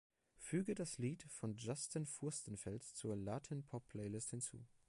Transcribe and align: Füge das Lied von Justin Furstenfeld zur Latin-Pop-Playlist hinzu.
Füge 0.39 0.73
das 0.73 0.97
Lied 0.97 1.21
von 1.29 1.53
Justin 1.57 2.07
Furstenfeld 2.07 2.83
zur 2.83 3.15
Latin-Pop-Playlist 3.15 4.31
hinzu. 4.31 4.65